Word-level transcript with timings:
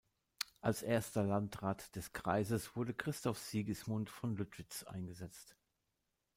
Als 0.61 0.81
erster 0.81 1.21
Landrat 1.23 1.95
des 1.95 2.11
Kreises 2.11 2.75
wurde 2.75 2.95
Christoph 2.95 3.37
Sigismund 3.37 4.09
von 4.09 4.35
Lüttwitz 4.35 4.81
eingesetzt. 4.81 5.55